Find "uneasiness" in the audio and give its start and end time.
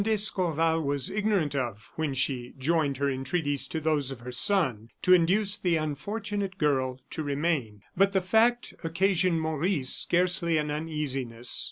10.71-11.59